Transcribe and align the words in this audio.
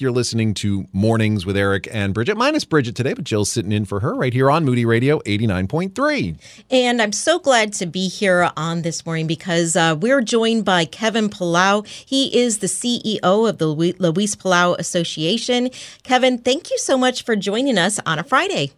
You're 0.00 0.10
listening 0.10 0.54
to 0.54 0.86
Mornings 0.92 1.46
with 1.46 1.56
Eric 1.56 1.86
and 1.92 2.12
Brigitte, 2.12 2.36
minus 2.36 2.64
Brigitte 2.64 2.96
today, 2.96 3.14
but 3.14 3.22
Jill's 3.22 3.52
sitting 3.52 3.70
in 3.70 3.84
for 3.84 4.00
her 4.00 4.12
right 4.16 4.32
here 4.32 4.50
on 4.50 4.64
Moody 4.64 4.84
Radio 4.84 5.20
89.3. 5.20 6.36
And 6.68 7.00
I'm 7.00 7.12
so 7.12 7.38
glad 7.38 7.72
to 7.74 7.86
be 7.86 8.08
here 8.08 8.50
on 8.56 8.82
this 8.82 9.06
morning 9.06 9.28
because 9.28 9.76
uh, 9.76 9.96
we're 9.96 10.20
joined 10.20 10.64
by 10.64 10.84
Kevin 10.84 11.28
Palau. 11.28 11.86
He 11.86 12.36
is 12.36 12.58
the 12.58 12.66
CEO 12.66 13.48
of 13.48 13.58
the 13.58 13.68
Luis 13.68 14.34
Palau 14.34 14.76
Association. 14.80 15.70
Kevin, 16.02 16.38
thank 16.38 16.72
you 16.72 16.78
so 16.78 16.98
much 16.98 17.22
for 17.24 17.36
joining 17.36 17.78
us 17.78 18.00
on 18.04 18.18
a 18.18 18.24
Friday. 18.24 18.72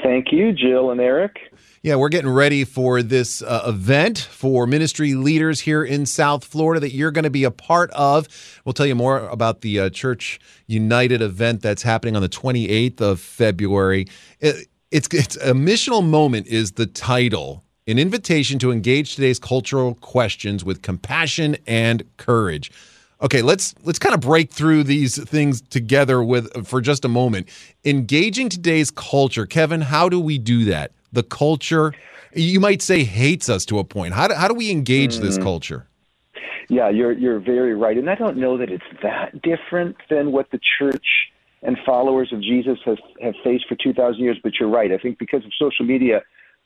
Thank 0.00 0.30
you, 0.30 0.52
Jill 0.52 0.92
and 0.92 1.00
Eric. 1.00 1.40
Yeah, 1.88 1.94
we're 1.94 2.10
getting 2.10 2.28
ready 2.28 2.64
for 2.64 3.02
this 3.02 3.40
uh, 3.40 3.62
event 3.66 4.18
for 4.18 4.66
ministry 4.66 5.14
leaders 5.14 5.60
here 5.60 5.82
in 5.82 6.04
South 6.04 6.44
Florida 6.44 6.80
that 6.80 6.92
you're 6.92 7.10
going 7.10 7.24
to 7.24 7.30
be 7.30 7.44
a 7.44 7.50
part 7.50 7.90
of. 7.92 8.28
We'll 8.66 8.74
tell 8.74 8.84
you 8.84 8.94
more 8.94 9.20
about 9.30 9.62
the 9.62 9.80
uh, 9.80 9.88
Church 9.88 10.38
United 10.66 11.22
event 11.22 11.62
that's 11.62 11.82
happening 11.82 12.14
on 12.14 12.20
the 12.20 12.28
28th 12.28 13.00
of 13.00 13.20
February. 13.20 14.06
It, 14.38 14.68
it's, 14.90 15.08
it's 15.14 15.36
a 15.36 15.54
missional 15.54 16.06
moment 16.06 16.46
is 16.48 16.72
the 16.72 16.84
title 16.84 17.64
an 17.86 17.98
invitation 17.98 18.58
to 18.58 18.70
engage 18.70 19.14
today's 19.14 19.38
cultural 19.38 19.94
questions 19.94 20.66
with 20.66 20.82
compassion 20.82 21.56
and 21.66 22.04
courage. 22.18 22.70
Okay, 23.22 23.40
let's 23.40 23.74
let's 23.82 23.98
kind 23.98 24.14
of 24.14 24.20
break 24.20 24.52
through 24.52 24.84
these 24.84 25.24
things 25.24 25.62
together 25.62 26.22
with 26.22 26.66
for 26.66 26.82
just 26.82 27.06
a 27.06 27.08
moment. 27.08 27.48
Engaging 27.82 28.50
today's 28.50 28.90
culture, 28.90 29.46
Kevin, 29.46 29.80
how 29.80 30.10
do 30.10 30.20
we 30.20 30.36
do 30.36 30.66
that? 30.66 30.92
The 31.12 31.22
culture, 31.22 31.92
you 32.34 32.60
might 32.60 32.82
say, 32.82 33.04
hates 33.04 33.48
us 33.48 33.64
to 33.66 33.78
a 33.78 33.84
point. 33.84 34.14
How 34.14 34.28
do, 34.28 34.34
how 34.34 34.48
do 34.48 34.54
we 34.54 34.70
engage 34.70 35.18
mm. 35.18 35.20
this 35.20 35.38
culture? 35.38 35.86
Yeah, 36.68 36.90
you're 36.90 37.12
you're 37.12 37.40
very 37.40 37.74
right, 37.74 37.96
and 37.96 38.10
I 38.10 38.14
don't 38.14 38.36
know 38.36 38.58
that 38.58 38.70
it's 38.70 38.84
that 39.02 39.40
different 39.40 39.96
than 40.10 40.32
what 40.32 40.50
the 40.50 40.60
church 40.78 41.06
and 41.62 41.78
followers 41.84 42.30
of 42.32 42.42
Jesus 42.42 42.78
have 42.84 42.98
have 43.22 43.34
faced 43.42 43.66
for 43.68 43.74
two 43.74 43.94
thousand 43.94 44.22
years. 44.22 44.36
But 44.42 44.52
you're 44.60 44.68
right. 44.68 44.92
I 44.92 44.98
think 44.98 45.18
because 45.18 45.44
of 45.46 45.52
social 45.58 45.86
media, 45.86 46.22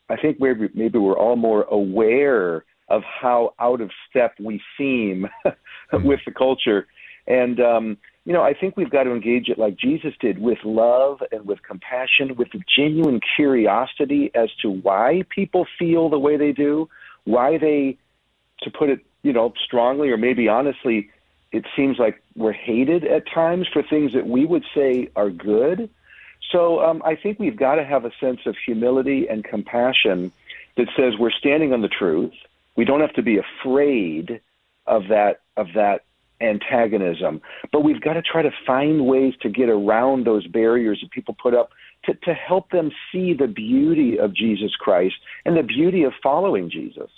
I 0.09 0.17
think 0.17 0.41
maybe 0.41 0.69
maybe 0.75 0.99
we're 0.99 1.17
all 1.17 1.37
more 1.37 1.63
aware 1.65 2.65
of 2.89 3.03
how 3.05 3.55
out 3.61 3.81
of 3.81 3.91
step 4.11 4.35
we 4.41 4.61
seem 4.77 5.29
with 5.93 6.21
the 6.27 6.33
culture, 6.33 6.89
and 7.29 7.61
um, 7.61 7.97
you 8.25 8.33
know, 8.33 8.43
I 8.43 8.55
think 8.55 8.77
we've 8.77 8.91
got 8.91 9.05
to 9.05 9.13
engage 9.13 9.49
it 9.49 9.59
like 9.59 9.77
Jesus 9.77 10.15
did 10.21 10.39
with 10.39 10.59
love 10.65 11.23
and 11.33 11.45
with 11.45 11.63
compassion, 11.63 12.37
with 12.37 12.49
genuine 12.77 13.21
curiosity 13.37 14.31
as 14.35 14.49
to 14.63 14.71
why 14.71 15.25
people 15.29 15.67
feel 15.79 16.09
the 16.09 16.19
way 16.19 16.37
they 16.37 16.53
do, 16.53 16.89
why 17.25 17.59
they, 17.59 17.99
to 18.61 18.71
put 18.71 18.91
it, 18.91 19.01
you 19.23 19.33
know, 19.33 19.53
strongly 19.65 20.11
or 20.11 20.17
maybe 20.17 20.49
honestly, 20.49 21.11
it 21.51 21.67
seems 21.77 21.99
like 21.99 22.23
we're 22.37 22.53
hated 22.53 23.05
at 23.05 23.25
times 23.29 23.67
for 23.73 23.83
things 23.83 24.13
that 24.15 24.27
we 24.27 24.47
would 24.47 24.65
say 24.75 25.11
are 25.17 25.31
good. 25.31 25.91
So 26.51 26.81
um, 26.81 27.03
I 27.05 27.17
think 27.17 27.41
we've 27.41 27.57
got 27.57 27.75
to 27.77 27.85
have 27.85 28.05
a 28.05 28.13
sense 28.21 28.41
of 28.47 28.57
humility 28.65 29.27
and 29.29 29.43
compassion 29.43 30.33
that 30.77 30.89
says 30.97 31.15
we're 31.19 31.31
standing 31.31 31.73
on 31.73 31.83
the 31.83 31.89
truth. 31.89 32.33
We 32.77 32.85
don't 32.85 33.01
have 33.01 33.15
to 33.15 33.23
be 33.23 33.39
afraid 33.39 34.41
of 34.87 35.09
that 35.09 35.41
of 35.57 35.69
that 35.75 36.05
antagonism. 36.43 37.41
But 37.71 37.85
we've 37.85 38.01
got 38.01 38.15
to 38.15 38.23
try 38.23 38.43
to 38.43 38.51
find 38.67 39.07
ways 39.07 39.35
to 39.43 39.49
get 39.49 39.69
around 39.69 40.27
those 40.27 40.47
barriers 40.47 41.01
that 41.03 41.11
people 41.11 41.37
put 41.41 41.55
up 41.55 41.71
to, 42.05 42.15
to 42.15 42.35
help 42.35 42.71
them 42.71 42.91
see 43.11 43.33
the 43.33 43.47
beauty 43.47 44.19
of 44.19 44.35
Jesus 44.35 44.75
Christ 44.77 45.17
and 45.45 45.57
the 45.57 45.63
beauty 45.63 46.03
of 46.03 46.13
following 46.23 46.71
Jesus. 46.71 47.11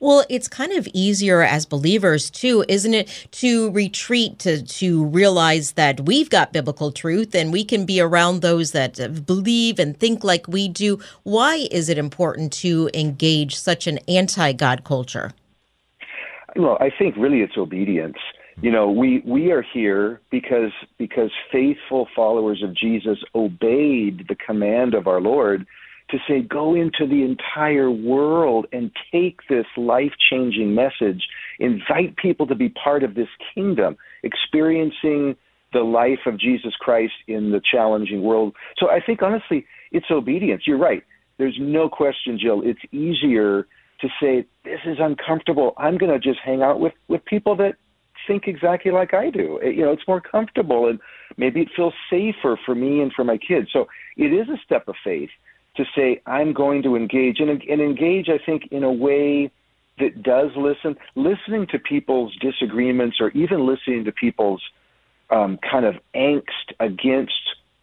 Well, 0.00 0.24
it's 0.28 0.48
kind 0.48 0.72
of 0.72 0.88
easier 0.92 1.40
as 1.40 1.64
believers 1.64 2.28
too, 2.28 2.64
isn't 2.68 2.92
it, 2.92 3.26
to 3.32 3.70
retreat 3.70 4.38
to 4.40 4.62
to 4.62 5.04
realize 5.06 5.72
that 5.72 6.00
we've 6.00 6.28
got 6.28 6.52
biblical 6.52 6.92
truth 6.92 7.34
and 7.34 7.52
we 7.52 7.64
can 7.64 7.86
be 7.86 8.00
around 8.00 8.42
those 8.42 8.72
that 8.72 9.24
believe 9.24 9.78
and 9.78 9.98
think 9.98 10.22
like 10.24 10.46
we 10.48 10.68
do. 10.68 10.98
Why 11.22 11.68
is 11.70 11.88
it 11.88 11.96
important 11.96 12.52
to 12.54 12.90
engage 12.92 13.56
such 13.56 13.86
an 13.86 13.98
anti-God 14.08 14.84
culture? 14.84 15.32
Well, 16.56 16.78
I 16.80 16.90
think 16.96 17.16
really 17.16 17.40
it's 17.40 17.56
obedience. 17.56 18.16
You 18.62 18.70
know, 18.70 18.90
we 18.90 19.22
we 19.26 19.50
are 19.50 19.64
here 19.74 20.20
because 20.30 20.70
because 20.96 21.30
faithful 21.50 22.06
followers 22.14 22.62
of 22.62 22.74
Jesus 22.76 23.18
obeyed 23.34 24.26
the 24.28 24.36
command 24.36 24.94
of 24.94 25.08
our 25.08 25.20
Lord 25.20 25.66
to 26.10 26.18
say 26.28 26.40
go 26.42 26.74
into 26.74 27.06
the 27.08 27.24
entire 27.24 27.90
world 27.90 28.66
and 28.72 28.92
take 29.10 29.40
this 29.48 29.64
life-changing 29.76 30.74
message, 30.74 31.26
invite 31.58 32.14
people 32.16 32.46
to 32.46 32.54
be 32.54 32.68
part 32.68 33.02
of 33.02 33.14
this 33.14 33.28
kingdom, 33.54 33.96
experiencing 34.22 35.34
the 35.72 35.80
life 35.80 36.20
of 36.26 36.38
Jesus 36.38 36.74
Christ 36.78 37.14
in 37.26 37.50
the 37.50 37.60
challenging 37.72 38.22
world. 38.22 38.54
So 38.78 38.90
I 38.90 39.00
think 39.04 39.22
honestly, 39.22 39.66
it's 39.92 40.06
obedience. 40.10 40.64
You're 40.66 40.78
right. 40.78 41.02
There's 41.38 41.56
no 41.58 41.88
question, 41.88 42.38
Jill. 42.40 42.62
It's 42.64 42.80
easier 42.92 43.66
to 44.04 44.10
say 44.20 44.46
this 44.64 44.80
is 44.84 44.98
uncomfortable. 45.00 45.72
I'm 45.78 45.96
going 45.96 46.12
to 46.12 46.18
just 46.18 46.40
hang 46.44 46.62
out 46.62 46.78
with 46.78 46.92
with 47.08 47.24
people 47.24 47.56
that 47.56 47.76
think 48.26 48.46
exactly 48.46 48.90
like 48.90 49.14
I 49.14 49.30
do. 49.30 49.58
It, 49.58 49.74
you 49.74 49.82
know, 49.82 49.92
it's 49.92 50.06
more 50.06 50.20
comfortable 50.20 50.88
and 50.88 51.00
maybe 51.36 51.60
it 51.62 51.68
feels 51.74 51.94
safer 52.10 52.58
for 52.64 52.74
me 52.74 53.00
and 53.00 53.12
for 53.12 53.24
my 53.24 53.38
kids. 53.38 53.68
So 53.72 53.86
it 54.16 54.32
is 54.32 54.48
a 54.48 54.58
step 54.64 54.88
of 54.88 54.94
faith 55.02 55.30
to 55.76 55.84
say 55.96 56.22
I'm 56.26 56.52
going 56.52 56.82
to 56.82 56.96
engage 56.96 57.40
and, 57.40 57.50
and 57.50 57.80
engage. 57.80 58.28
I 58.28 58.38
think 58.44 58.68
in 58.70 58.84
a 58.84 58.92
way 58.92 59.50
that 59.98 60.22
does 60.22 60.50
listen, 60.56 60.96
listening 61.14 61.66
to 61.70 61.78
people's 61.78 62.34
disagreements 62.36 63.18
or 63.20 63.30
even 63.30 63.66
listening 63.66 64.04
to 64.04 64.12
people's 64.12 64.62
um, 65.30 65.58
kind 65.70 65.84
of 65.86 65.94
angst 66.14 66.72
against 66.80 67.32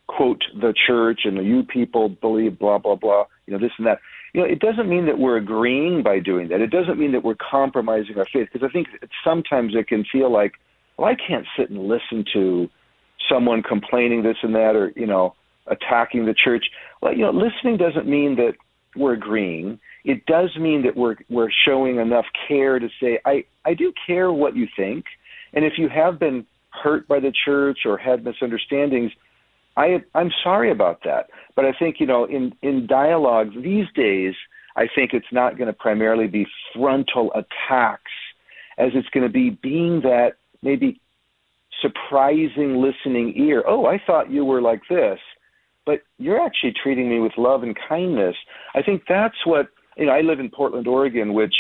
quote 0.08 0.44
the 0.60 0.74
church 0.88 1.22
and 1.24 1.38
the 1.38 1.44
you 1.44 1.64
people 1.64 2.10
believe 2.10 2.60
blah 2.60 2.78
blah 2.78 2.96
blah 2.96 3.24
you 3.46 3.54
know 3.54 3.60
this 3.60 3.72
and 3.78 3.88
that 3.88 4.00
you 4.34 4.42
know, 4.42 4.48
it 4.48 4.60
doesn't 4.60 4.88
mean 4.88 5.06
that 5.08 5.20
we're 5.20 5.38
agreeing 5.38 6.04
by 6.04 6.20
doing 6.20 6.48
that. 6.50 6.62
It 6.62 6.72
doesn't 6.72 6.98
mean 6.98 7.12
that 7.12 7.24
we're 7.24 7.36
compromising 7.36 8.18
our 8.18 8.26
faith 8.32 8.48
because 8.52 8.68
I 8.68 8.72
think 8.72 8.88
sometimes 9.24 9.74
it 9.76 9.88
can 9.88 10.06
feel 10.12 10.32
like, 10.32 10.54
well, 10.98 11.10
I 11.10 11.16
can't 11.16 11.46
sit 11.58 11.70
and 11.70 11.88
listen 11.88 12.24
to 12.34 12.70
someone 13.30 13.62
complaining 13.62 14.24
this 14.24 14.38
and 14.42 14.56
that 14.56 14.76
or, 14.76 14.94
you 14.96 15.06
know, 15.06 15.36
attacking 15.68 16.26
the 16.26 16.34
church. 16.34 16.66
Well, 17.02 17.14
you 17.14 17.24
know, 17.24 17.32
listening 17.32 17.78
doesn't 17.78 18.08
mean 18.08 18.36
that 18.38 18.54
we're 18.96 19.14
agreeing. 19.14 19.80
It 20.04 20.26
does 20.26 20.56
mean 20.58 20.84
that 20.84 20.96
we're 20.96 21.16
we're 21.30 21.52
showing 21.66 21.98
enough 21.98 22.26
care 22.48 22.80
to 22.80 22.90
say, 23.02 23.20
I, 23.26 23.46
I 23.66 23.74
do 23.74 23.94
care 24.08 24.32
what 24.32 24.56
you 24.56 24.68
think. 24.76 25.06
And 25.54 25.66
if 25.66 25.74
you 25.78 25.90
have 25.90 26.20
been 26.20 26.46
hurt 26.84 27.08
by 27.08 27.20
the 27.20 27.34
church 27.46 27.80
or 27.86 27.98
had 27.98 28.24
misunderstandings, 28.24 29.12
I 29.78 30.04
I'm 30.14 30.32
sorry 30.44 30.72
about 30.72 31.04
that. 31.06 31.30
But 31.56 31.66
I 31.66 31.74
think 31.78 32.00
you 32.00 32.06
know 32.06 32.26
in 32.26 32.54
in 32.62 32.88
dialogue 32.88 33.52
these 33.62 33.88
days, 33.96 34.34
I 34.76 34.88
think 34.94 35.14
it's 35.14 35.32
not 35.32 35.58
going 35.58 35.68
to 35.68 35.74
primarily 35.74 36.28
be 36.28 36.46
frontal 36.74 37.32
attacks, 37.34 38.12
as 38.78 38.92
it's 38.94 39.10
going 39.10 39.26
to 39.26 39.32
be 39.32 39.50
being 39.50 40.02
that 40.02 40.34
maybe 40.62 41.00
surprising 41.82 42.82
listening 42.82 43.34
ear. 43.38 43.64
Oh, 43.68 43.86
I 43.86 44.02
thought 44.06 44.30
you 44.30 44.46
were 44.46 44.62
like 44.62 44.82
this, 44.90 45.20
but 45.86 46.02
you're 46.18 46.40
actually 46.40 46.74
treating 46.74 47.10
me 47.10 47.20
with 47.20 47.34
love 47.38 47.64
and 47.64 47.78
kindness. 47.88 48.36
I 48.76 48.82
think 48.82 49.04
that's 49.08 49.46
what 49.46 49.70
you 49.98 50.06
know. 50.06 50.14
I 50.14 50.22
live 50.22 50.40
in 50.40 50.50
Portland, 50.50 50.88
Oregon, 50.88 51.34
which 51.34 51.56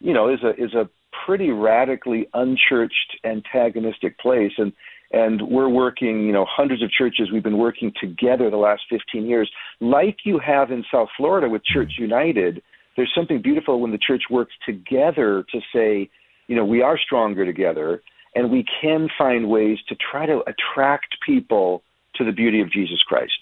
you 0.00 0.12
know 0.12 0.28
is 0.32 0.42
a 0.42 0.50
is 0.62 0.74
a 0.74 0.88
pretty 1.26 1.50
radically 1.50 2.26
unchurched 2.34 3.18
antagonistic 3.24 4.18
place 4.18 4.52
and 4.58 4.72
and 5.12 5.42
we're 5.42 5.68
working, 5.68 6.24
you 6.24 6.32
know, 6.32 6.46
hundreds 6.48 6.82
of 6.82 6.90
churches. 6.90 7.30
We've 7.32 7.42
been 7.42 7.58
working 7.58 7.92
together 8.00 8.50
the 8.50 8.56
last 8.56 8.82
15 8.90 9.26
years, 9.26 9.50
like 9.80 10.18
you 10.24 10.38
have 10.38 10.70
in 10.70 10.84
South 10.92 11.08
Florida 11.16 11.48
with 11.48 11.64
Church 11.64 11.92
United. 11.98 12.62
There's 12.96 13.12
something 13.14 13.40
beautiful 13.40 13.80
when 13.80 13.90
the 13.90 13.98
church 13.98 14.22
works 14.30 14.54
together 14.66 15.44
to 15.52 15.60
say, 15.74 16.10
you 16.48 16.56
know, 16.56 16.64
we 16.64 16.82
are 16.82 16.98
stronger 16.98 17.44
together, 17.44 18.02
and 18.34 18.50
we 18.50 18.64
can 18.80 19.08
find 19.16 19.48
ways 19.48 19.78
to 19.88 19.96
try 20.10 20.26
to 20.26 20.42
attract 20.46 21.16
people 21.24 21.82
to 22.14 22.24
the 22.24 22.32
beauty 22.32 22.60
of 22.60 22.70
Jesus 22.70 23.02
Christ. 23.02 23.32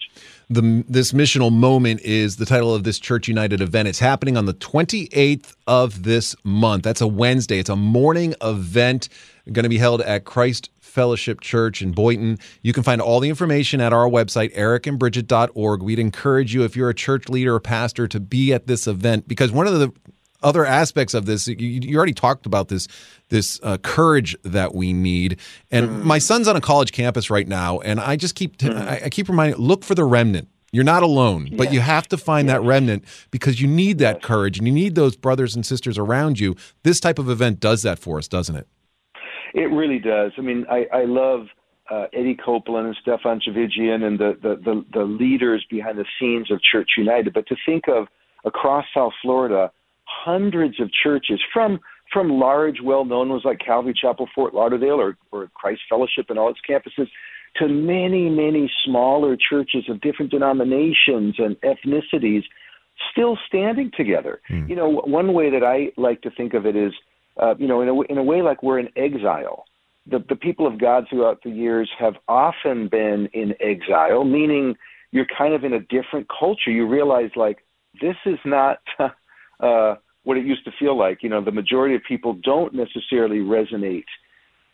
The, 0.49 0.83
this 0.87 1.11
missional 1.11 1.51
moment 1.51 2.01
is 2.01 2.37
the 2.37 2.45
title 2.45 2.73
of 2.73 2.83
this 2.83 2.99
Church 2.99 3.27
United 3.27 3.61
event. 3.61 3.87
It's 3.87 3.99
happening 3.99 4.37
on 4.37 4.45
the 4.45 4.53
28th 4.53 5.55
of 5.67 6.03
this 6.03 6.35
month. 6.43 6.83
That's 6.83 7.01
a 7.01 7.07
Wednesday. 7.07 7.59
It's 7.59 7.69
a 7.69 7.75
morning 7.75 8.35
event 8.41 9.09
going 9.51 9.63
to 9.63 9.69
be 9.69 9.77
held 9.77 10.01
at 10.01 10.25
Christ 10.25 10.69
Fellowship 10.79 11.39
Church 11.39 11.81
in 11.81 11.93
Boynton. 11.93 12.37
You 12.61 12.73
can 12.73 12.83
find 12.83 13.01
all 13.01 13.19
the 13.19 13.29
information 13.29 13.79
at 13.79 13.93
our 13.93 14.07
website, 14.09 14.55
ericandbrigitte.org. 14.55 15.81
We'd 15.81 15.99
encourage 15.99 16.53
you, 16.53 16.63
if 16.63 16.75
you're 16.75 16.89
a 16.89 16.93
church 16.93 17.29
leader 17.29 17.55
or 17.55 17.59
pastor, 17.59 18.07
to 18.09 18.19
be 18.19 18.53
at 18.53 18.67
this 18.67 18.87
event 18.87 19.27
because 19.27 19.51
one 19.51 19.67
of 19.67 19.79
the 19.79 19.91
other 20.41 20.65
aspects 20.65 21.13
of 21.13 21.25
this, 21.25 21.47
you, 21.47 21.55
you 21.57 21.97
already 21.97 22.13
talked 22.13 22.45
about 22.45 22.67
this 22.67 22.87
this 23.29 23.59
uh, 23.63 23.77
courage 23.77 24.35
that 24.43 24.75
we 24.75 24.93
need. 24.93 25.39
And 25.71 25.87
mm-hmm. 25.87 26.07
my 26.07 26.17
son's 26.19 26.47
on 26.47 26.55
a 26.55 26.61
college 26.61 26.91
campus 26.91 27.29
right 27.29 27.47
now, 27.47 27.79
and 27.79 27.99
I 27.99 28.15
just 28.15 28.35
keep 28.35 28.57
t- 28.57 28.67
mm-hmm. 28.67 28.77
I, 28.77 29.05
I 29.05 29.09
keep 29.09 29.29
reminding, 29.29 29.59
look 29.59 29.83
for 29.83 29.95
the 29.95 30.03
remnant. 30.03 30.49
You're 30.73 30.85
not 30.85 31.03
alone, 31.03 31.49
but 31.57 31.65
yes. 31.65 31.73
you 31.73 31.79
have 31.81 32.07
to 32.09 32.17
find 32.17 32.47
yes. 32.47 32.55
that 32.55 32.61
remnant 32.61 33.03
because 33.29 33.59
you 33.59 33.67
need 33.67 33.97
that 33.97 34.17
yes. 34.17 34.23
courage 34.23 34.57
and 34.57 34.65
you 34.65 34.73
need 34.73 34.95
those 34.95 35.17
brothers 35.17 35.53
and 35.53 35.65
sisters 35.65 35.97
around 35.97 36.39
you. 36.39 36.55
This 36.83 37.01
type 37.01 37.19
of 37.19 37.29
event 37.29 37.59
does 37.59 37.81
that 37.81 37.99
for 37.99 38.17
us, 38.17 38.29
doesn't 38.29 38.55
it? 38.55 38.67
It 39.53 39.65
really 39.65 39.99
does. 39.99 40.31
I 40.37 40.41
mean, 40.41 40.65
I, 40.69 40.87
I 40.93 41.03
love 41.03 41.47
uh, 41.89 42.05
Eddie 42.13 42.37
Copeland 42.43 42.87
and 42.87 42.95
Stephan 43.01 43.41
Tchividjian 43.41 44.03
and 44.03 44.17
the, 44.17 44.37
the, 44.41 44.55
the, 44.63 44.85
the 44.93 45.03
leaders 45.03 45.65
behind 45.69 45.97
the 45.97 46.05
scenes 46.17 46.49
of 46.49 46.61
Church 46.61 46.91
United, 46.97 47.33
but 47.33 47.47
to 47.47 47.55
think 47.65 47.89
of 47.89 48.07
across 48.45 48.85
South 48.95 49.11
Florida, 49.21 49.71
hundreds 50.23 50.79
of 50.79 50.89
churches 50.91 51.39
from 51.53 51.79
from 52.11 52.29
large, 52.29 52.81
well-known 52.83 53.29
ones 53.29 53.43
like 53.45 53.59
Calvary 53.59 53.93
Chapel, 53.99 54.27
Fort 54.35 54.53
Lauderdale, 54.53 54.99
or, 54.99 55.17
or 55.31 55.47
Christ 55.53 55.79
Fellowship 55.89 56.25
and 56.27 56.37
all 56.37 56.49
its 56.49 56.59
campuses, 56.69 57.07
to 57.55 57.69
many, 57.69 58.29
many 58.29 58.69
smaller 58.83 59.37
churches 59.37 59.85
of 59.87 60.01
different 60.01 60.29
denominations 60.29 61.35
and 61.37 61.55
ethnicities, 61.61 62.43
still 63.13 63.37
standing 63.47 63.91
together. 63.95 64.41
Mm. 64.49 64.67
You 64.67 64.75
know, 64.75 64.89
one 64.89 65.31
way 65.31 65.51
that 65.51 65.63
I 65.63 65.93
like 65.95 66.21
to 66.23 66.31
think 66.31 66.53
of 66.53 66.65
it 66.65 66.75
is, 66.75 66.91
uh, 67.41 67.55
you 67.57 67.67
know, 67.67 67.81
in 67.81 67.87
a, 67.87 68.01
in 68.11 68.17
a 68.17 68.23
way 68.23 68.41
like 68.41 68.61
we're 68.61 68.79
in 68.79 68.89
exile 68.97 69.63
the, 70.07 70.23
the 70.27 70.35
people 70.35 70.65
of 70.65 70.79
God 70.79 71.05
throughout 71.09 71.43
the 71.43 71.49
years 71.49 71.89
have 71.99 72.15
often 72.27 72.87
been 72.87 73.29
in 73.33 73.53
exile, 73.59 74.23
meaning 74.23 74.75
you're 75.11 75.27
kind 75.37 75.53
of 75.53 75.63
in 75.63 75.73
a 75.73 75.79
different 75.79 76.27
culture. 76.27 76.71
You 76.71 76.87
realize, 76.87 77.29
like, 77.35 77.59
this 78.01 78.15
is 78.25 78.39
not 78.45 78.79
uh, 79.59 79.95
what 80.23 80.37
it 80.37 80.45
used 80.45 80.65
to 80.65 80.71
feel 80.79 80.97
like. 80.97 81.23
You 81.23 81.29
know, 81.29 81.43
the 81.43 81.51
majority 81.51 81.95
of 81.95 82.01
people 82.07 82.33
don't 82.43 82.73
necessarily 82.73 83.39
resonate 83.39 84.05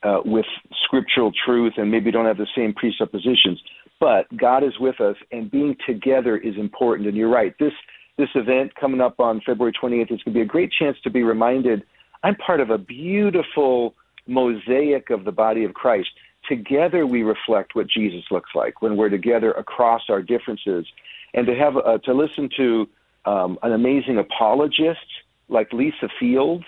uh, 0.03 0.19
with 0.25 0.45
scriptural 0.83 1.31
truth 1.45 1.73
and 1.77 1.89
maybe 1.89 2.11
don't 2.11 2.25
have 2.25 2.37
the 2.37 2.47
same 2.55 2.73
presuppositions. 2.73 3.61
But 3.99 4.25
God 4.37 4.63
is 4.63 4.77
with 4.79 5.01
us, 5.01 5.15
and 5.31 5.49
being 5.49 5.75
together 5.87 6.37
is 6.37 6.55
important. 6.57 7.07
And 7.07 7.17
you're 7.17 7.29
right. 7.29 7.55
This 7.59 7.73
this 8.17 8.29
event 8.35 8.73
coming 8.75 8.99
up 8.99 9.19
on 9.19 9.41
February 9.45 9.73
28th 9.79 10.01
is 10.01 10.07
going 10.07 10.19
to 10.23 10.31
be 10.31 10.41
a 10.41 10.45
great 10.45 10.71
chance 10.71 10.97
to 11.03 11.09
be 11.09 11.21
reminded. 11.21 11.83
I'm 12.23 12.35
part 12.35 12.59
of 12.59 12.71
a 12.71 12.77
beautiful 12.77 13.93
mosaic 14.25 15.11
of 15.11 15.23
the 15.23 15.31
body 15.31 15.63
of 15.63 15.75
Christ. 15.75 16.09
Together 16.49 17.05
we 17.05 17.21
reflect 17.21 17.75
what 17.75 17.87
Jesus 17.87 18.23
looks 18.31 18.49
like 18.55 18.81
when 18.81 18.97
we're 18.97 19.09
together 19.09 19.51
across 19.51 20.03
our 20.09 20.23
differences. 20.23 20.87
And 21.35 21.45
to 21.45 21.55
have 21.55 21.77
uh, 21.77 21.99
to 21.99 22.13
listen 22.13 22.49
to 22.57 22.87
um, 23.25 23.59
an 23.61 23.73
amazing 23.73 24.17
apologist 24.17 25.05
like 25.49 25.71
Lisa 25.73 26.09
Fields, 26.19 26.65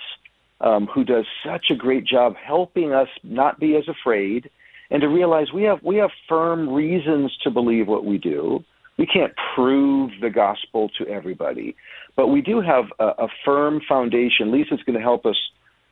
um, 0.61 0.87
who 0.87 1.03
does 1.03 1.25
such 1.45 1.67
a 1.69 1.75
great 1.75 2.05
job 2.05 2.35
helping 2.35 2.93
us 2.93 3.07
not 3.23 3.59
be 3.59 3.75
as 3.75 3.87
afraid, 3.87 4.49
and 4.91 5.01
to 5.01 5.07
realize 5.07 5.53
we 5.53 5.63
have 5.63 5.81
we 5.83 5.97
have 5.97 6.11
firm 6.27 6.69
reasons 6.69 7.35
to 7.43 7.51
believe 7.51 7.87
what 7.87 8.05
we 8.05 8.17
do. 8.17 8.63
We 8.97 9.05
can't 9.05 9.33
prove 9.55 10.11
the 10.19 10.29
gospel 10.29 10.89
to 10.97 11.07
everybody, 11.07 11.75
but 12.17 12.27
we 12.27 12.41
do 12.41 12.59
have 12.59 12.85
a, 12.99 13.05
a 13.23 13.27
firm 13.45 13.81
foundation. 13.87 14.51
Lisa's 14.51 14.83
going 14.85 14.97
to 14.97 15.01
help 15.01 15.25
us 15.25 15.37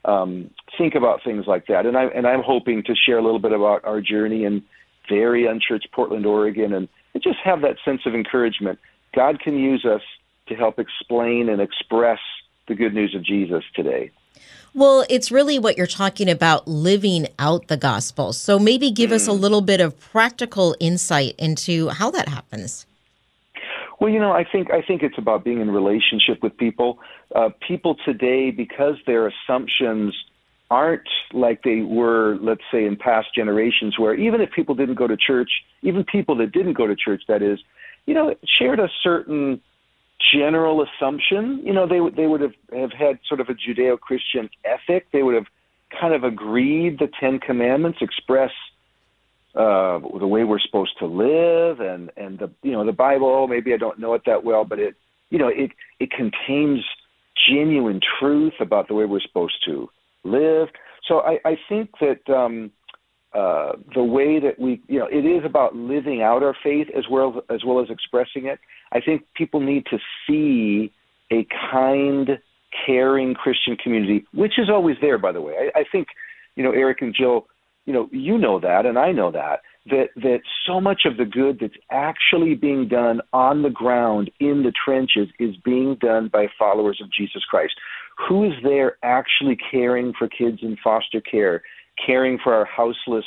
um, 0.04 0.50
think 0.78 0.96
about 0.96 1.24
things 1.24 1.46
like 1.48 1.68
that. 1.68 1.86
And 1.86 1.98
I 1.98 2.06
and 2.06 2.28
I'm 2.28 2.44
hoping 2.44 2.84
to 2.84 2.96
share 2.96 3.18
a 3.18 3.24
little 3.24 3.40
bit 3.40 3.54
about 3.54 3.86
our 3.86 4.02
journey 4.02 4.44
in 4.44 4.64
very 5.10 5.46
unchurched 5.46 5.90
Portland, 5.94 6.26
Oregon, 6.26 6.74
and, 6.74 6.90
and 7.14 7.24
just 7.24 7.38
have 7.44 7.62
that 7.62 7.78
sense 7.86 8.02
of 8.06 8.14
encouragement. 8.14 8.80
God 9.16 9.40
can 9.40 9.58
use 9.58 9.86
us 9.86 10.02
to 10.48 10.56
help 10.56 10.80
explain 10.80 11.50
and 11.50 11.62
express 11.62 12.20
the 12.68 12.76
good 12.76 12.94
news 12.94 13.16
of 13.16 13.24
Jesus 13.24 13.64
today. 13.74 14.12
Well, 14.74 15.06
it's 15.10 15.32
really 15.32 15.58
what 15.58 15.78
you're 15.78 15.88
talking 15.88 16.30
about 16.30 16.68
living 16.68 17.28
out 17.40 17.68
the 17.68 17.78
gospel. 17.78 18.34
So 18.34 18.60
maybe 18.60 18.92
give 18.92 19.10
mm. 19.10 19.14
us 19.14 19.28
a 19.28 19.32
mm. 19.32 19.40
little 19.40 19.62
bit 19.62 19.82
of 19.82 20.00
practical 20.00 20.76
insight 20.80 21.36
into 21.40 21.90
how 21.90 22.12
that 22.12 22.28
happens. 22.28 22.86
Well, 24.00 24.12
you 24.12 24.20
know, 24.20 24.32
I 24.32 24.44
think 24.44 24.72
I 24.72 24.82
think 24.82 25.02
it's 25.02 25.18
about 25.18 25.44
being 25.44 25.60
in 25.60 25.72
relationship 25.72 26.44
with 26.44 26.56
people. 26.58 27.00
Uh, 27.36 27.50
people 27.68 27.96
today, 28.06 28.52
because 28.52 28.96
their 29.08 29.28
assumptions 29.28 30.14
aren't 30.70 31.08
like 31.34 31.64
they 31.64 31.82
were, 31.82 32.38
let's 32.42 32.62
say, 32.72 32.86
in 32.86 32.96
past 32.96 33.34
generations, 33.34 33.98
where 33.98 34.14
even 34.14 34.42
if 34.42 34.52
people 34.52 34.76
didn't 34.76 34.96
go 34.96 35.08
to 35.08 35.18
church, 35.18 35.50
even 35.82 36.04
people 36.04 36.36
that 36.36 36.52
didn't 36.52 36.74
go 36.74 36.86
to 36.86 36.96
church, 36.96 37.24
that 37.28 37.42
is, 37.42 37.60
you 38.06 38.14
know, 38.14 38.36
shared 38.46 38.80
a 38.80 38.90
certain 39.02 39.62
general 40.34 40.84
assumption. 40.84 41.62
You 41.64 41.74
know, 41.74 41.88
they 41.88 42.00
would 42.00 42.16
they 42.16 42.28
would 42.28 42.42
have 42.42 42.54
have 42.74 42.92
had 42.92 43.20
sort 43.28 43.40
of 43.40 43.50
a 43.50 43.54
Judeo-Christian 43.54 44.50
ethic. 44.66 45.08
They 45.12 45.24
would 45.24 45.36
have 45.36 45.48
kind 46.00 46.14
of 46.14 46.24
agreed 46.24 47.00
the 47.00 47.10
Ten 47.20 47.40
Commandments 47.40 48.00
express 48.02 48.52
uh, 49.56 50.00
the 50.20 50.28
way 50.28 50.44
we're 50.44 50.60
supposed 50.60 50.98
to 51.00 51.06
live, 51.06 51.80
and 51.80 52.12
and 52.18 52.40
the 52.40 52.52
you 52.64 52.72
know 52.72 52.86
the 52.86 52.92
Bible. 52.92 53.28
Oh, 53.28 53.48
maybe 53.48 53.74
I 53.74 53.78
don't 53.78 54.00
know 54.00 54.14
it 54.14 54.24
that 54.26 54.44
well, 54.44 54.66
but 54.66 54.80
it 54.80 54.96
you 55.30 55.40
know 55.40 55.48
it 55.48 55.72
it 56.00 56.12
contains 56.12 56.84
genuine 57.50 58.00
truth 58.20 58.54
about 58.60 58.88
the 58.88 58.94
way 58.94 59.06
we're 59.06 59.22
supposed 59.22 59.58
to 59.66 59.90
live. 60.24 60.70
So 61.08 61.20
I, 61.22 61.40
I 61.46 61.58
think 61.70 61.92
that 62.02 62.30
um, 62.30 62.72
uh, 63.34 63.74
the 63.94 64.04
way 64.04 64.40
that 64.40 64.60
we 64.60 64.82
you 64.88 65.00
know 65.00 65.08
it 65.08 65.26
is 65.26 65.44
about 65.46 65.76
living 65.76 66.22
out 66.22 66.44
our 66.44 66.56
faith 66.64 66.88
as 66.98 67.06
well 67.10 67.42
as 67.50 67.64
well 67.66 67.82
as 67.82 67.90
expressing 67.90 68.46
it. 68.46 68.60
I 68.92 69.02
think 69.02 69.24
people 69.36 69.60
need 69.60 69.86
to 69.88 69.98
see 70.28 70.94
a 71.32 71.46
kind, 71.72 72.40
caring 72.86 73.34
Christian 73.34 73.76
community, 73.76 74.26
which 74.34 74.54
is 74.58 74.70
always 74.70 74.96
there, 75.02 75.18
by 75.18 75.34
the 75.34 75.42
way. 75.42 75.54
I, 75.76 75.80
I 75.80 75.84
think 75.92 76.08
you 76.56 76.64
know 76.64 76.72
Eric 76.72 77.02
and 77.02 77.14
Jill 77.14 77.48
you 77.88 77.94
know, 77.94 78.10
you 78.12 78.38
know 78.38 78.60
that, 78.60 78.86
and 78.86 79.00
I 79.00 79.14
know 79.14 79.32
that, 79.32 79.62
that, 79.86 80.10
that 80.18 80.40
so 80.68 80.82
much 80.82 81.04
of 81.06 81.16
the 81.16 81.24
good 81.24 81.60
that's 81.62 81.74
actually 81.90 82.54
being 82.54 82.90
done 82.90 83.22
on 83.32 83.64
the 83.64 83.70
ground 83.70 84.30
in 84.42 84.64
the 84.64 84.74
trenches 84.86 85.30
is 85.40 85.56
being 85.64 85.96
done 85.96 86.28
by 86.28 86.48
followers 86.60 87.00
of 87.02 87.10
Jesus 87.10 87.46
Christ. 87.50 87.76
Who 88.28 88.44
is 88.44 88.52
there 88.62 88.98
actually 89.04 89.58
caring 89.72 90.12
for 90.20 90.28
kids 90.28 90.60
in 90.62 90.76
foster 90.84 91.22
care, 91.22 91.64
caring 92.04 92.40
for 92.44 92.54
our 92.54 92.66
houseless 92.66 93.26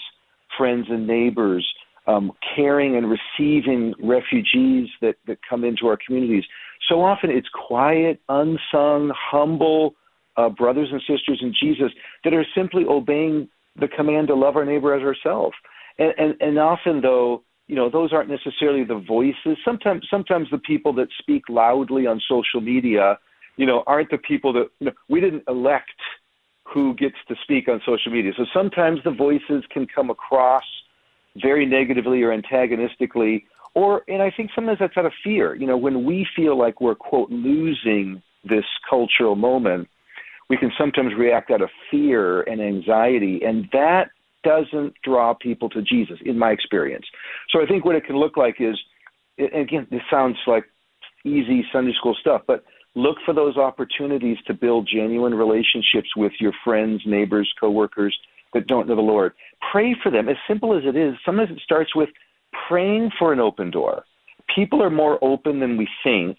friends 0.56 0.86
and 0.90 1.06
neighbors, 1.06 1.66
um, 2.06 2.32
caring 2.56 2.96
and 2.96 3.06
receiving 3.10 3.94
refugees 4.02 4.88
that, 5.00 5.16
that 5.26 5.38
come 5.48 5.64
into 5.64 5.86
our 5.86 5.98
communities? 6.04 6.44
So 6.88 7.02
often 7.02 7.30
it's 7.30 7.48
quiet, 7.68 8.20
unsung, 8.28 9.12
humble 9.14 9.94
uh, 10.36 10.48
brothers 10.48 10.88
and 10.90 11.00
sisters 11.00 11.40
in 11.42 11.54
Jesus 11.60 11.92
that 12.24 12.32
are 12.32 12.46
simply 12.54 12.84
obeying 12.88 13.48
the 13.78 13.88
command 13.88 14.28
to 14.28 14.34
love 14.34 14.56
our 14.56 14.64
neighbor 14.64 14.94
as 14.94 15.02
ourselves. 15.02 15.54
And, 15.98 16.12
and, 16.18 16.34
and 16.40 16.58
often, 16.58 17.00
though, 17.00 17.42
you 17.66 17.76
know, 17.76 17.88
those 17.88 18.12
aren't 18.12 18.30
necessarily 18.30 18.84
the 18.84 18.98
voices. 19.06 19.56
Sometimes, 19.64 20.06
sometimes 20.10 20.48
the 20.50 20.58
people 20.58 20.92
that 20.94 21.08
speak 21.20 21.44
loudly 21.48 22.06
on 22.06 22.20
social 22.28 22.60
media, 22.60 23.18
you 23.56 23.66
know, 23.66 23.84
aren't 23.86 24.10
the 24.10 24.18
people 24.18 24.52
that 24.54 24.68
you 24.80 24.86
know, 24.86 24.92
we 25.08 25.20
didn't 25.20 25.44
elect 25.46 25.90
who 26.72 26.94
gets 26.94 27.16
to 27.28 27.34
speak 27.42 27.68
on 27.68 27.80
social 27.84 28.12
media. 28.12 28.32
So 28.36 28.46
sometimes 28.52 29.00
the 29.04 29.10
voices 29.10 29.64
can 29.70 29.86
come 29.86 30.10
across 30.10 30.64
very 31.42 31.66
negatively 31.66 32.22
or 32.22 32.32
antagonistically, 32.32 33.44
or 33.74 34.02
and 34.08 34.22
I 34.22 34.30
think 34.30 34.50
sometimes 34.54 34.78
that's 34.78 34.96
out 34.96 35.06
of 35.06 35.12
fear. 35.22 35.54
You 35.54 35.66
know, 35.66 35.76
when 35.76 36.04
we 36.04 36.26
feel 36.34 36.58
like 36.58 36.80
we're 36.80 36.94
quote 36.94 37.30
losing 37.30 38.22
this 38.44 38.64
cultural 38.88 39.36
moment, 39.36 39.88
we 40.48 40.56
can 40.56 40.72
sometimes 40.76 41.12
react 41.16 41.50
out 41.50 41.62
of 41.62 41.70
fear 41.90 42.42
and 42.42 42.60
anxiety, 42.60 43.40
and 43.44 43.68
that 43.72 44.10
doesn't 44.42 44.94
draw 45.04 45.34
people 45.34 45.68
to 45.70 45.82
Jesus, 45.82 46.18
in 46.24 46.38
my 46.38 46.50
experience. 46.50 47.06
So 47.50 47.62
I 47.62 47.66
think 47.66 47.84
what 47.84 47.94
it 47.94 48.04
can 48.04 48.16
look 48.16 48.36
like 48.36 48.56
is, 48.58 48.76
again, 49.38 49.86
this 49.90 50.00
sounds 50.10 50.36
like 50.46 50.64
easy 51.24 51.64
Sunday 51.72 51.92
school 51.92 52.16
stuff, 52.18 52.42
but 52.46 52.64
look 52.94 53.18
for 53.24 53.32
those 53.34 53.56
opportunities 53.56 54.38
to 54.46 54.54
build 54.54 54.88
genuine 54.92 55.34
relationships 55.34 56.14
with 56.16 56.32
your 56.40 56.52
friends, 56.64 57.02
neighbors, 57.06 57.52
coworkers 57.58 58.16
that 58.52 58.66
don't 58.66 58.88
know 58.88 58.96
the 58.96 59.02
Lord. 59.02 59.32
Pray 59.70 59.94
for 60.02 60.10
them, 60.10 60.28
as 60.28 60.36
simple 60.48 60.76
as 60.76 60.84
it 60.84 60.96
is. 60.96 61.14
Sometimes 61.24 61.50
it 61.50 61.60
starts 61.62 61.94
with 61.94 62.08
praying 62.68 63.10
for 63.18 63.32
an 63.32 63.40
open 63.40 63.70
door. 63.70 64.04
People 64.54 64.82
are 64.82 64.90
more 64.90 65.18
open 65.22 65.60
than 65.60 65.76
we 65.76 65.88
think 66.02 66.38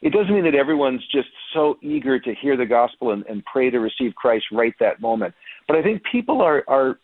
it 0.00 0.12
doesn't 0.12 0.32
mean 0.32 0.44
that 0.44 0.54
everyone's 0.54 1.04
just 1.10 1.28
so 1.52 1.76
eager 1.82 2.20
to 2.20 2.34
hear 2.34 2.56
the 2.56 2.66
gospel 2.66 3.10
and, 3.10 3.26
and 3.26 3.44
pray 3.44 3.70
to 3.70 3.78
receive 3.78 4.14
Christ 4.14 4.46
right 4.52 4.74
that 4.78 5.00
moment. 5.00 5.34
But 5.66 5.76
I 5.76 5.82
think 5.82 6.02
people 6.10 6.40
are, 6.40 6.62
are 6.68 6.98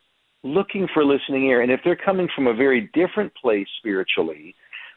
looking 0.44 0.86
for 0.94 1.00
a 1.00 1.06
listening 1.06 1.44
ear. 1.46 1.60
And 1.62 1.72
if 1.72 1.80
they're 1.84 1.96
coming 1.96 2.28
from 2.34 2.46
a 2.46 2.54
very 2.54 2.90
different 2.94 3.34
place 3.34 3.66
spiritually, 3.78 4.54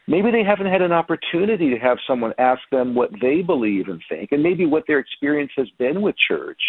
maybe 0.08 0.32
they 0.32 0.42
haven't 0.42 0.66
had 0.66 0.82
an 0.82 0.92
opportunity 0.92 1.70
to 1.70 1.78
have 1.78 1.98
someone 2.06 2.32
ask 2.38 2.62
them 2.72 2.94
what 2.94 3.10
they 3.20 3.42
believe 3.42 3.88
and 3.88 4.02
think, 4.08 4.32
and 4.32 4.42
maybe 4.42 4.66
what 4.66 4.84
their 4.88 4.98
experience 4.98 5.52
has 5.56 5.68
been 5.78 6.02
with 6.02 6.16
church. 6.26 6.60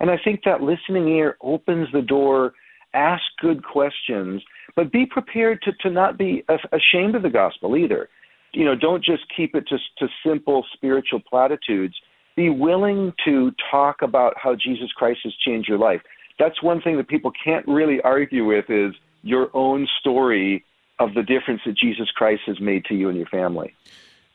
And 0.00 0.10
I 0.10 0.16
think 0.22 0.40
that 0.44 0.62
listening 0.62 1.08
ear 1.08 1.36
opens 1.42 1.88
the 1.92 2.02
door. 2.02 2.54
Ask 2.94 3.22
good 3.42 3.62
questions, 3.62 4.42
but 4.74 4.90
be 4.90 5.04
prepared 5.04 5.60
to, 5.62 5.72
to 5.82 5.90
not 5.90 6.16
be 6.16 6.44
ashamed 6.72 7.14
of 7.14 7.22
the 7.22 7.28
gospel 7.28 7.76
either 7.76 8.08
you 8.56 8.64
know, 8.64 8.74
don't 8.74 9.04
just 9.04 9.22
keep 9.36 9.54
it 9.54 9.68
just 9.68 9.84
to 9.98 10.08
simple 10.26 10.64
spiritual 10.72 11.20
platitudes. 11.28 11.94
Be 12.36 12.48
willing 12.48 13.12
to 13.26 13.52
talk 13.70 14.00
about 14.00 14.32
how 14.42 14.54
Jesus 14.54 14.90
Christ 14.96 15.20
has 15.24 15.34
changed 15.46 15.68
your 15.68 15.78
life. 15.78 16.00
That's 16.38 16.62
one 16.62 16.80
thing 16.80 16.96
that 16.96 17.06
people 17.06 17.32
can't 17.44 17.66
really 17.68 18.00
argue 18.00 18.46
with 18.46 18.64
is 18.70 18.94
your 19.22 19.50
own 19.52 19.86
story 20.00 20.64
of 20.98 21.14
the 21.14 21.22
difference 21.22 21.60
that 21.66 21.76
Jesus 21.76 22.10
Christ 22.10 22.42
has 22.46 22.60
made 22.60 22.84
to 22.86 22.94
you 22.94 23.08
and 23.08 23.16
your 23.16 23.26
family. 23.26 23.74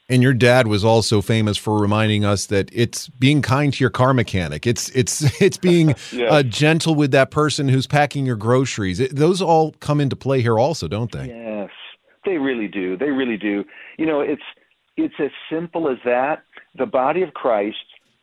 And 0.10 0.22
your 0.22 0.34
dad 0.34 0.68
was 0.68 0.84
also 0.84 1.22
famous 1.22 1.58
for 1.58 1.80
reminding 1.80 2.26
us 2.26 2.48
that 2.48 2.70
it's 2.74 3.08
being 3.08 3.42
kind 3.42 3.74
to 3.74 3.82
your 3.82 3.90
car 3.90 4.14
mechanic. 4.14 4.68
It's 4.68 4.90
it's 4.90 5.42
it's 5.42 5.58
being 5.58 5.96
yeah. 6.12 6.26
uh, 6.26 6.44
gentle 6.44 6.96
with 6.96 7.12
that 7.12 7.32
person 7.32 7.70
who's 7.70 7.88
packing 7.88 8.26
your 8.26 8.36
groceries. 8.36 9.00
It, 9.00 9.16
those 9.16 9.42
all 9.42 9.72
come 9.80 10.02
into 10.02 10.16
play 10.16 10.42
here, 10.42 10.60
also, 10.60 10.88
don't 10.88 11.12
they? 11.12 11.28
Yes, 11.28 11.70
they 12.26 12.38
really 12.38 12.68
do. 12.68 12.98
They 12.98 13.10
really 13.10 13.38
do. 13.38 13.64
You 13.98 14.06
know, 14.06 14.20
it's 14.20 14.44
it's 14.98 15.16
as 15.20 15.32
simple 15.50 15.90
as 15.90 15.98
that. 16.04 16.44
The 16.78 16.86
body 16.86 17.22
of 17.22 17.34
Christ, 17.34 17.78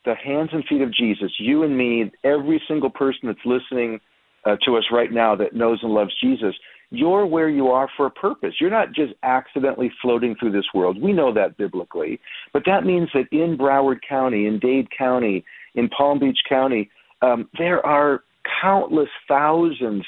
the 0.05 0.15
hands 0.15 0.51
and 0.53 0.65
feet 0.67 0.83
of 0.83 0.93
Jesus, 0.93 1.33
you 1.39 1.63
and 1.63 1.77
me, 1.77 2.13
every 2.23 2.63
single 2.69 2.91
person 2.91 3.21
that's 3.25 3.45
listening 3.47 4.01
uh, 4.45 4.57
to 4.65 4.77
us 4.77 4.85
right 4.93 5.11
now 5.11 5.35
that 5.37 5.55
knows 5.55 5.81
and 5.83 5.93
loves 5.93 6.15
Jesus 6.23 6.55
you're 6.91 7.27
where 7.27 7.49
you 7.49 7.69
are 7.69 7.89
for 7.97 8.07
a 8.07 8.11
purpose. 8.11 8.55
You're 8.61 8.71
not 8.71 8.93
just 8.93 9.13
accidentally 9.23 9.93
floating 10.01 10.35
through 10.37 10.53
this 10.53 10.65
world. 10.73 11.01
We 11.01 11.13
know 11.13 11.33
that 11.35 11.57
biblically. 11.57 12.19
But 12.53 12.63
that 12.67 12.85
means 12.85 13.09
that 13.15 13.27
in 13.31 13.59
Broward 13.59 13.99
County, 14.09 14.47
in 14.47 14.59
Dade 14.59 14.89
County, 14.97 15.45
in 15.75 15.89
Palm 15.91 16.19
Beach 16.19 16.39
County, 16.49 16.91
um, 17.21 17.49
there 17.59 17.85
are 17.85 18.23
countless 18.63 19.09
thousands. 19.27 20.05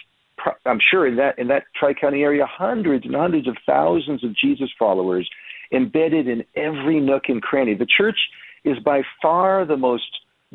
I'm 0.64 0.80
sure 0.90 1.06
in 1.06 1.16
that 1.16 1.38
in 1.38 1.48
that 1.48 1.64
Tri 1.78 1.92
County 1.92 2.22
area, 2.22 2.46
hundreds 2.46 3.04
and 3.04 3.14
hundreds 3.14 3.46
of 3.46 3.56
thousands 3.66 4.24
of 4.24 4.34
Jesus 4.36 4.70
followers 4.78 5.28
embedded 5.72 6.28
in 6.28 6.42
every 6.56 6.98
nook 6.98 7.24
and 7.28 7.42
cranny. 7.42 7.74
The 7.74 7.86
church 7.86 8.18
is 8.64 8.78
by 8.84 9.02
far 9.20 9.64
the 9.66 9.76
most 9.76 10.04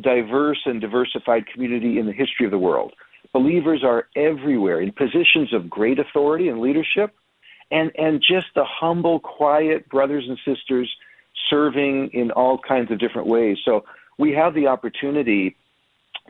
diverse 0.01 0.59
and 0.65 0.81
diversified 0.81 1.45
community 1.53 1.99
in 1.99 2.05
the 2.05 2.11
history 2.11 2.45
of 2.45 2.51
the 2.51 2.57
world. 2.57 2.93
Believers 3.35 3.83
are 3.83 4.07
everywhere 4.15 4.79
in 4.79 4.93
positions 4.93 5.53
of 5.53 5.69
great 5.69 5.99
authority 5.99 6.47
and 6.47 6.61
leadership, 6.61 7.13
and, 7.69 7.91
and 7.97 8.21
just 8.21 8.45
the 8.55 8.63
humble, 8.63 9.19
quiet 9.19 9.89
brothers 9.89 10.23
and 10.25 10.37
sisters 10.45 10.89
serving 11.49 12.11
in 12.13 12.31
all 12.31 12.57
kinds 12.57 12.91
of 12.91 12.97
different 12.97 13.27
ways. 13.27 13.57
So 13.65 13.83
we 14.17 14.31
have 14.31 14.53
the 14.53 14.67
opportunity 14.67 15.57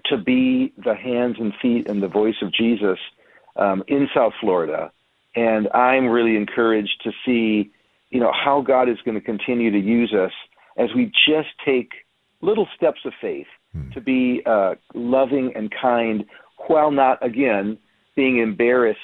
to 0.05 0.17
be 0.17 0.73
the 0.83 0.95
hands 0.95 1.35
and 1.39 1.53
feet 1.61 1.87
and 1.87 2.01
the 2.01 2.07
voice 2.07 2.41
of 2.41 2.51
Jesus 2.51 2.97
um, 3.55 3.83
in 3.87 4.09
South 4.11 4.33
Florida. 4.41 4.91
And 5.35 5.67
I'm 5.75 6.07
really 6.07 6.35
encouraged 6.35 7.03
to 7.03 7.11
see, 7.23 7.71
you 8.09 8.19
know, 8.19 8.31
how 8.33 8.61
God 8.61 8.89
is 8.89 8.97
going 9.05 9.13
to 9.13 9.23
continue 9.23 9.69
to 9.69 9.79
use 9.79 10.11
us 10.11 10.31
as 10.75 10.89
we 10.95 11.11
just 11.27 11.49
take 11.63 11.91
little 12.41 12.67
steps 12.75 13.01
of 13.05 13.13
faith 13.21 13.45
hmm. 13.73 13.91
to 13.91 14.01
be 14.01 14.41
uh, 14.47 14.73
loving 14.95 15.53
and 15.55 15.71
kind 15.79 16.25
while 16.67 16.91
not, 16.91 17.25
again, 17.25 17.77
being 18.15 18.39
embarrassed 18.39 18.99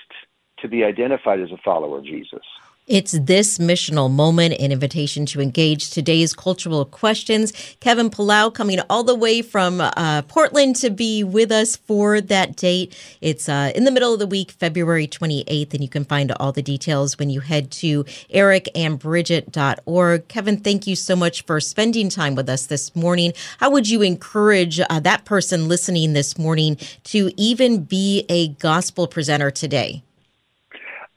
to 0.60 0.68
be 0.68 0.84
identified 0.84 1.40
as 1.40 1.52
a 1.52 1.58
follower 1.64 2.00
of 2.00 2.06
Jesus. 2.06 2.44
It's 2.92 3.14
this 3.14 3.58
missional 3.58 4.12
moment, 4.12 4.56
an 4.60 4.74
invitation 4.74 5.26
to 5.28 5.40
engage 5.40 5.92
today's 5.92 6.34
cultural 6.34 6.84
questions. 6.84 7.54
Kevin 7.80 8.10
Palau 8.10 8.54
coming 8.54 8.82
all 8.90 9.06
the 9.06 9.16
way 9.16 9.42
from 9.42 9.80
uh, 9.80 10.24
Portland 10.24 10.76
to 10.76 10.90
be 10.90 11.24
with 11.24 11.54
us 11.54 11.78
for 11.78 12.20
that 12.20 12.58
date. 12.58 12.94
It's 13.22 13.48
uh, 13.48 13.72
in 13.74 13.86
the 13.86 13.92
middle 13.92 14.12
of 14.12 14.20
the 14.20 14.28
week, 14.28 14.52
February 14.52 15.08
28th, 15.08 15.74
and 15.74 15.82
you 15.82 15.88
can 15.88 16.04
find 16.04 16.34
all 16.34 16.52
the 16.52 16.62
details 16.62 17.18
when 17.18 17.30
you 17.30 17.40
head 17.40 17.72
to 17.72 18.04
ericandbrigitte.org. 18.34 20.28
Kevin, 20.28 20.58
thank 20.58 20.86
you 20.86 20.98
so 20.98 21.16
much 21.16 21.46
for 21.46 21.62
spending 21.62 22.10
time 22.10 22.36
with 22.36 22.50
us 22.50 22.66
this 22.66 22.94
morning. 22.94 23.32
How 23.60 23.72
would 23.72 23.88
you 23.88 24.02
encourage 24.02 24.82
uh, 24.82 25.00
that 25.00 25.24
person 25.24 25.70
listening 25.70 26.12
this 26.12 26.38
morning 26.38 26.76
to 27.06 27.32
even 27.38 27.86
be 27.86 28.26
a 28.28 28.50
gospel 28.50 29.08
presenter 29.08 29.50
today? 29.50 30.04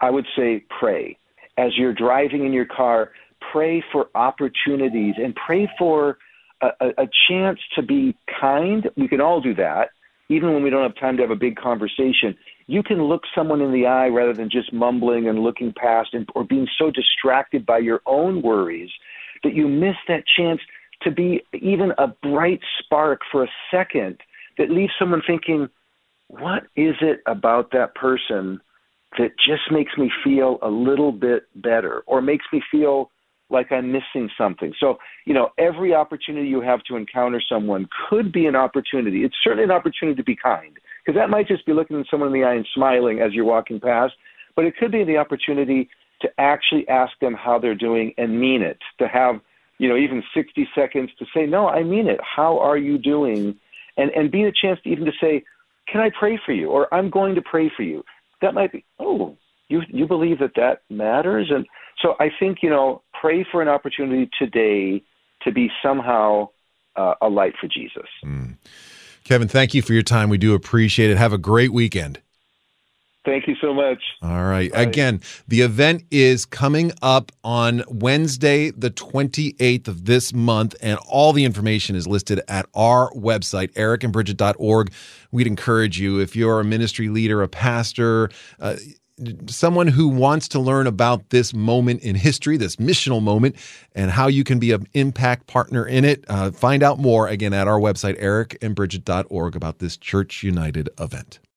I 0.01 0.11
would 0.11 0.27
say 0.37 0.65
pray 0.79 1.19
as 1.57 1.77
you're 1.77 1.95
driving 1.95 2.45
in 2.45 2.53
your 2.53 2.67
car, 2.67 3.11
pray 3.53 3.83
for 3.93 4.09
opportunities 4.15 5.15
and 5.19 5.35
pray 5.35 5.71
for 5.79 6.19
a, 6.63 6.69
a, 6.81 6.89
a 7.05 7.09
chance 7.29 7.59
to 7.77 7.83
be 7.83 8.17
kind. 8.41 8.89
We 8.97 9.09
can 9.09 9.21
all 9.21 9.41
do 9.41 9.55
that, 9.55 9.91
even 10.29 10.53
when 10.53 10.63
we 10.63 10.71
don't 10.71 10.83
have 10.83 10.97
time 10.97 11.17
to 11.17 11.23
have 11.23 11.31
a 11.31 11.37
big 11.37 11.57
conversation. 11.57 12.37
You 12.67 12.83
can 12.83 13.03
look 13.03 13.23
someone 13.35 13.61
in 13.61 13.73
the 13.73 13.87
eye 13.87 14.09
rather 14.09 14.33
than 14.33 14.51
just 14.51 14.73
mumbling 14.73 15.29
and 15.29 15.41
looking 15.41 15.73
past 15.77 16.15
and, 16.15 16.27
or 16.35 16.45
being 16.45 16.67
so 16.79 16.91
distracted 16.91 17.67
by 17.67 17.79
your 17.79 18.01
own 18.07 18.43
worries 18.43 18.91
that 19.43 19.55
you 19.55 19.69
miss 19.69 19.97
that 20.09 20.25
chance 20.37 20.61
to 21.03 21.11
be 21.11 21.43
even 21.53 21.93
a 21.99 22.09
bright 22.09 22.61
spark 22.79 23.21
for 23.31 23.45
a 23.45 23.49
second 23.71 24.19
that 24.57 24.71
leaves 24.71 24.93
someone 24.99 25.23
thinking, 25.27 25.69
what 26.29 26.63
is 26.77 26.95
it 27.01 27.21
about 27.27 27.71
that 27.73 27.95
person 27.95 28.61
that 29.19 29.33
just 29.39 29.71
makes 29.71 29.97
me 29.97 30.11
feel 30.23 30.59
a 30.63 30.69
little 30.69 31.13
bit 31.13 31.45
better 31.57 32.03
or 32.07 32.21
makes 32.21 32.45
me 32.53 32.63
feel 32.71 33.11
like 33.51 33.71
I'm 33.71 33.93
missing 33.93 34.31
something. 34.37 34.73
So, 34.81 34.99
you 35.27 35.35
know, 35.35 35.51
every 35.59 35.95
opportunity 35.95 36.49
you 36.49 36.61
have 36.61 36.83
to 36.85 36.97
encounter 36.97 37.43
someone 37.47 37.89
could 38.09 38.33
be 38.33 38.47
an 38.47 38.57
opportunity. 38.57 39.25
It's 39.25 39.37
certainly 39.43 39.65
an 39.65 39.71
opportunity 39.71 40.17
to 40.17 40.25
be 40.25 40.37
kind 40.37 40.77
because 41.05 41.19
that 41.19 41.31
might 41.31 41.47
just 41.47 41.67
be 41.67 41.73
looking 41.73 42.01
at 42.01 42.07
someone 42.11 42.29
in 42.29 42.41
the 42.41 42.47
eye 42.47 42.55
and 42.55 42.67
smiling 42.75 43.21
as 43.21 43.33
you're 43.33 43.45
walking 43.45 43.81
past, 43.81 44.15
but 44.57 44.65
it 44.65 44.77
could 44.77 44.91
be 44.91 45.05
the 45.05 45.19
opportunity 45.19 45.89
to 46.23 46.29
actually 46.39 46.89
ask 46.89 47.13
them 47.21 47.35
how 47.35 47.59
they're 47.59 47.75
doing 47.75 48.15
and 48.17 48.41
mean 48.41 48.63
it, 48.63 48.79
to 48.99 49.07
have, 49.07 49.41
you 49.79 49.89
know, 49.89 49.97
even 49.97 50.23
60 50.35 50.69
seconds 50.75 51.11
to 51.19 51.27
say, 51.35 51.45
no, 51.45 51.69
I 51.69 51.83
mean 51.83 52.09
it. 52.09 52.21
How 52.23 52.59
are 52.59 52.79
you 52.79 52.97
doing? 52.97 53.55
And, 53.97 54.11
and 54.13 54.31
be 54.31 54.45
a 54.45 54.53
chance 54.53 54.81
to 54.85 54.89
even 54.89 55.05
to 55.05 55.13
say, 55.21 55.45
can 55.87 56.01
I 56.01 56.11
pray 56.19 56.41
for 56.45 56.53
you? 56.53 56.71
Or 56.71 56.93
I'm 56.93 57.11
going 57.11 57.35
to 57.35 57.43
pray 57.43 57.71
for 57.77 57.83
you 57.83 58.03
that 58.45 58.55
might 58.55 58.73
be, 58.73 58.85
oh, 58.99 59.37
you, 59.69 59.83
you 59.89 60.07
believe 60.07 60.39
that 60.39 60.53
that 60.57 60.83
matters? 60.91 61.51
And 61.51 61.67
so 62.01 62.15
I 62.21 62.29
think, 62.39 62.59
you 62.63 62.71
know, 62.71 63.03
pray 63.21 63.47
for 63.51 63.63
an 63.63 63.69
opportunity 63.69 64.31
today 64.39 65.03
to 65.43 65.53
be 65.53 65.71
somehow 65.83 66.49
uh, 66.97 67.15
a 67.23 67.29
light 67.29 67.55
for 67.61 67.67
Jesus. 67.67 68.09
Mm. 68.25 68.57
Kevin, 69.25 69.49
thank 69.49 69.75
you 69.75 69.83
for 69.83 69.95
your 69.95 70.03
time. 70.03 70.29
We 70.29 70.39
do 70.39 70.55
appreciate 70.55 71.11
it. 71.11 71.17
Have 71.17 71.33
a 71.33 71.39
great 71.39 71.73
weekend. 71.73 72.21
Thank 73.25 73.49
you 73.49 73.57
so 73.61 73.73
much. 73.73 74.03
All 74.23 74.45
right. 74.45 74.71
Bye. 74.71 74.83
Again, 74.83 75.21
the 75.49 75.63
event 75.63 76.05
is 76.11 76.45
coming 76.45 76.93
up 77.01 77.33
on 77.43 77.83
Wednesday, 77.89 78.71
the 78.71 78.91
28th 78.91 79.89
of 79.89 80.05
this 80.05 80.35
month, 80.35 80.75
and 80.83 80.99
all 81.09 81.33
the 81.33 81.45
information 81.45 81.97
is 81.97 82.07
listed 82.07 82.43
at 82.49 82.67
our 82.75 83.11
website, 83.13 83.73
ericandbrigitte.org. 83.73 84.93
We'd 85.33 85.47
encourage 85.47 85.99
you, 85.99 86.21
if 86.21 86.37
you're 86.37 86.61
a 86.61 86.65
ministry 86.65 87.09
leader, 87.09 87.43
a 87.43 87.49
pastor, 87.49 88.29
uh, 88.61 88.77
someone 89.47 89.87
who 89.87 90.09
wants 90.09 90.49
to 90.49 90.59
learn 90.59 90.87
about 90.87 91.31
this 91.31 91.55
moment 91.55 92.03
in 92.03 92.17
history, 92.17 92.57
this 92.57 92.77
missional 92.77 93.23
moment, 93.23 93.57
and 93.95 94.11
how 94.11 94.27
you 94.27 94.45
can 94.45 94.59
be 94.59 94.73
an 94.73 94.87
impact 94.93 95.47
partner 95.47 95.87
in 95.87 96.05
it, 96.05 96.25
uh, 96.29 96.51
find 96.51 96.83
out 96.83 96.99
more 96.99 97.29
again 97.29 97.53
at 97.53 97.69
our 97.69 97.79
website, 97.79 98.21
ericandbrigitte.org, 98.21 99.57
about 99.57 99.79
this 99.79 99.97
Church 99.97 100.43
United 100.43 100.89
event. 100.99 101.39